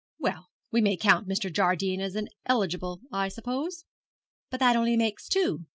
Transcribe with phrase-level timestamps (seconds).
[0.17, 1.53] 'Well, we may count Mr.
[1.53, 3.85] Jardine as an eligible, I suppose?'
[4.49, 5.65] 'But that only makes two.